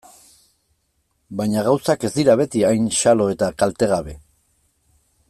Baina 1.41 1.65
gauzak 1.69 2.07
ez 2.11 2.11
dira 2.17 2.37
beti 2.41 2.65
hain 2.71 2.91
xalo 3.01 3.31
eta 3.35 3.51
kaltegabe. 3.61 4.21